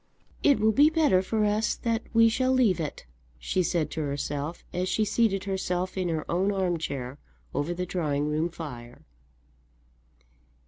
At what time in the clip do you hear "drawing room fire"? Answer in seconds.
7.85-9.03